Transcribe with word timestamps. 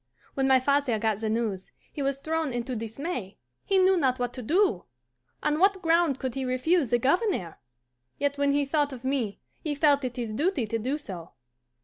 "When 0.33 0.47
my 0.47 0.59
father 0.59 0.97
got 0.97 1.19
the 1.19 1.29
news, 1.29 1.71
he 1.93 2.01
was 2.01 2.21
thrown 2.21 2.53
into 2.53 2.75
dismay. 2.75 3.37
He 3.63 3.77
knew 3.77 3.95
not 3.97 4.17
what 4.17 4.33
to 4.33 4.41
do. 4.41 4.85
On 5.43 5.59
what 5.59 5.79
ground 5.83 6.17
could 6.17 6.33
he 6.33 6.43
refuse 6.43 6.89
the 6.89 6.97
Governor? 6.97 7.59
Yet 8.17 8.35
when 8.35 8.51
he 8.51 8.65
thought 8.65 8.91
of 8.93 9.03
me 9.03 9.41
he 9.59 9.75
felt 9.75 10.03
it 10.03 10.17
his 10.17 10.33
duty 10.33 10.65
to 10.65 10.79
do 10.79 10.97
so. 10.97 11.33